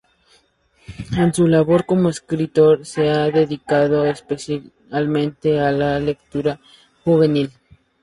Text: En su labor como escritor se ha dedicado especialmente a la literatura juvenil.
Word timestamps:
En 1.15 1.31
su 1.31 1.45
labor 1.47 1.85
como 1.85 2.09
escritor 2.09 2.87
se 2.87 3.07
ha 3.11 3.29
dedicado 3.29 4.03
especialmente 4.07 5.59
a 5.59 5.71
la 5.71 5.99
literatura 5.99 6.59
juvenil. 7.03 7.51